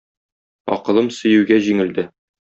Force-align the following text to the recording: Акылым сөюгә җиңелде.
Акылым 0.77 1.11
сөюгә 1.19 1.61
җиңелде. 1.69 2.09